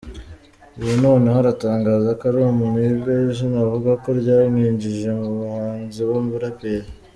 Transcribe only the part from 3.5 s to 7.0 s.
avuga ko ryamwinjije mu buhanzi bw’uburaperi.